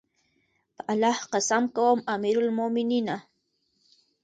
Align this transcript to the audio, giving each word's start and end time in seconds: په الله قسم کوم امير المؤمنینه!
په 0.75 0.81
الله 0.91 1.17
قسم 1.33 1.63
کوم 1.75 1.99
امير 2.15 2.37
المؤمنینه! 2.45 3.17